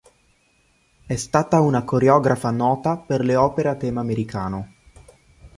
[1.05, 4.73] È stata una coreografa nota per le opere a tema americano.